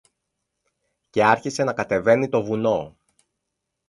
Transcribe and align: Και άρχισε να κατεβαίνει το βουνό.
Και 1.09 1.23
άρχισε 1.25 1.63
να 1.63 1.73
κατεβαίνει 1.73 2.29
το 2.29 2.43
βουνό. 2.43 2.97